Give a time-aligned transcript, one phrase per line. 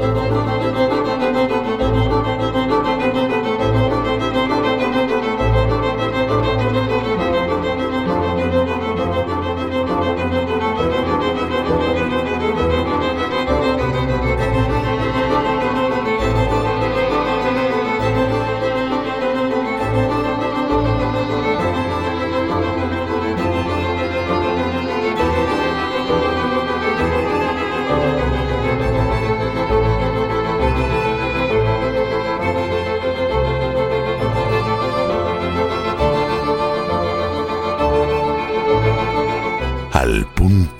[0.00, 0.57] Al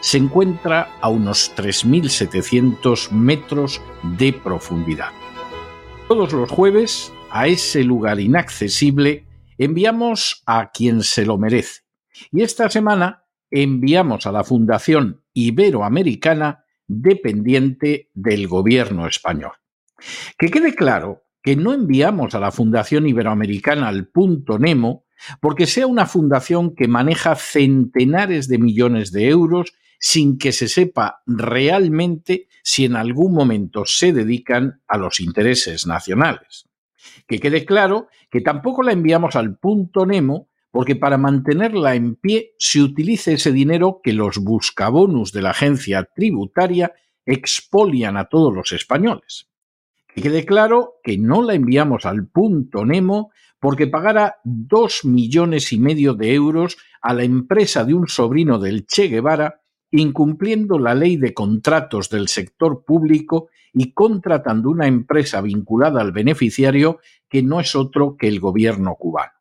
[0.00, 5.10] se encuentra a unos 3.700 metros de profundidad.
[6.08, 9.26] Todos los jueves, a ese lugar inaccesible,
[9.58, 11.82] enviamos a quien se lo merece.
[12.32, 19.52] Y esta semana enviamos a la Fundación Iberoamericana dependiente del gobierno español.
[20.38, 25.04] Que quede claro que no enviamos a la Fundación Iberoamericana al punto Nemo
[25.40, 31.22] porque sea una fundación que maneja centenares de millones de euros sin que se sepa
[31.26, 36.64] realmente si en algún momento se dedican a los intereses nacionales.
[37.28, 42.54] Que quede claro que tampoco la enviamos al punto Nemo porque para mantenerla en pie
[42.58, 46.92] se utilice ese dinero que los buscabonus de la agencia tributaria
[47.26, 49.48] expolian a todos los españoles.
[50.08, 55.78] Que quede claro que no la enviamos al punto Nemo porque pagara dos millones y
[55.78, 59.60] medio de euros a la empresa de un sobrino del Che Guevara
[59.90, 67.00] incumpliendo la ley de contratos del sector público y contratando una empresa vinculada al beneficiario
[67.28, 69.32] que no es otro que el gobierno cubano.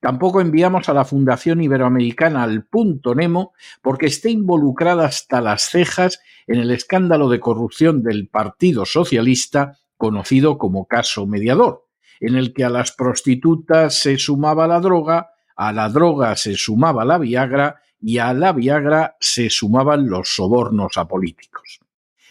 [0.00, 6.20] Tampoco enviamos a la Fundación Iberoamericana al punto Nemo porque esté involucrada hasta las cejas
[6.46, 11.86] en el escándalo de corrupción del Partido Socialista conocido como caso mediador,
[12.20, 17.04] en el que a las prostitutas se sumaba la droga, a la droga se sumaba
[17.04, 21.80] la Viagra y a la Viagra se sumaban los sobornos a políticos.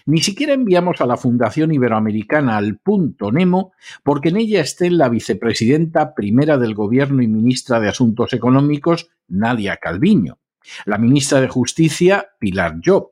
[0.08, 3.74] Ni siquiera enviamos a la Fundación Iberoamericana al punto Nemo
[4.04, 9.78] porque en ella esté la vicepresidenta primera del Gobierno y ministra de Asuntos Económicos, Nadia
[9.78, 10.38] Calviño,
[10.86, 13.09] la ministra de Justicia, Pilar Job,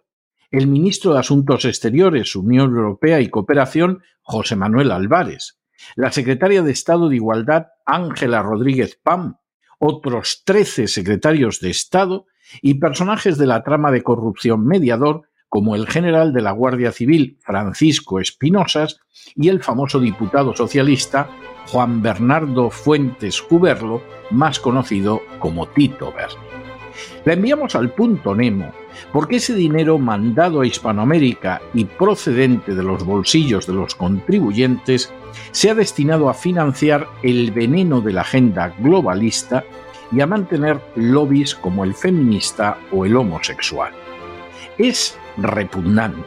[0.52, 5.58] el ministro de Asuntos Exteriores, Unión Europea y Cooperación, José Manuel Álvarez,
[5.96, 9.38] la secretaria de Estado de Igualdad, Ángela Rodríguez Pam,
[9.80, 12.28] otros 13 secretarios de Estado
[12.62, 17.38] y personajes de la trama de corrupción mediador como el general de la Guardia Civil
[17.42, 19.00] Francisco Espinosas
[19.36, 21.30] y el famoso diputado socialista
[21.68, 24.02] Juan Bernardo Fuentes Cuberlo,
[24.32, 26.54] más conocido como Tito Berni.
[27.26, 28.72] La enviamos al punto Nemo
[29.12, 35.14] porque ese dinero mandado a Hispanoamérica y procedente de los bolsillos de los contribuyentes
[35.52, 39.64] se ha destinado a financiar el veneno de la agenda globalista
[40.12, 43.94] y a mantener lobbies como el feminista o el homosexual.
[44.78, 46.24] Es repugnante,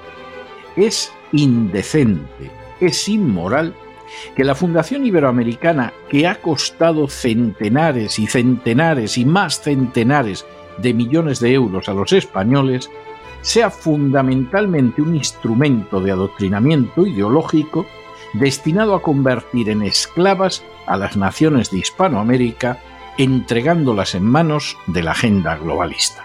[0.76, 2.50] es indecente,
[2.80, 3.74] es inmoral
[4.34, 10.46] que la Fundación Iberoamericana, que ha costado centenares y centenares y más centenares
[10.78, 12.90] de millones de euros a los españoles,
[13.42, 17.86] sea fundamentalmente un instrumento de adoctrinamiento ideológico
[18.32, 22.78] destinado a convertir en esclavas a las naciones de Hispanoamérica,
[23.18, 26.24] entregándolas en manos de la agenda globalista.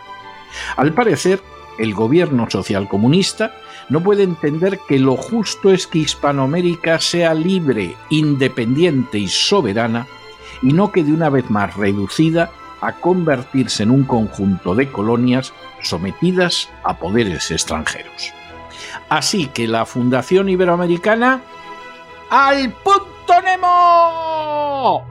[0.75, 1.41] Al parecer,
[1.77, 3.55] el gobierno socialcomunista
[3.89, 10.07] no puede entender que lo justo es que Hispanoamérica sea libre, independiente y soberana,
[10.61, 12.51] y no quede una vez más reducida
[12.81, 18.33] a convertirse en un conjunto de colonias sometidas a poderes extranjeros.
[19.09, 21.41] Así que la Fundación Iberoamericana
[22.29, 25.10] al punto Nemo.